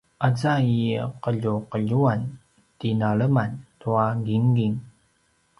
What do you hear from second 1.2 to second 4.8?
qeljuqeljuan tinaleman tua gingin